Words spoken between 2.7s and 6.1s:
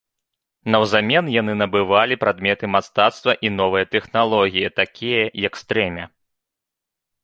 мастацтва і новыя тэхналогіі, такія, як стрэмя.